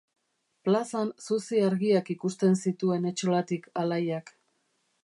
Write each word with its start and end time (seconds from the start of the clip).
Plazan 0.69 1.11
zuzi-argiak 1.27 2.11
ikusten 2.17 2.59
zituen 2.65 3.07
etxolatik 3.13 3.71
Alaiak. 3.85 4.35